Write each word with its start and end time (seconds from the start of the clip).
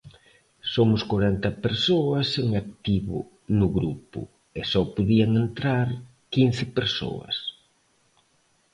Somos 0.73 1.01
corenta 1.11 1.49
persoas 1.65 2.29
en 2.41 2.47
activo 2.63 3.17
no 3.59 3.67
grupo 3.77 4.19
e 4.59 4.61
só 4.71 4.81
podían 4.95 5.31
entrar 5.45 5.87
quince 6.33 6.65
persoas. 6.77 7.35